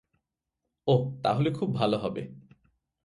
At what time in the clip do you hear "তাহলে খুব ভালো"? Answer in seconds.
1.23-1.97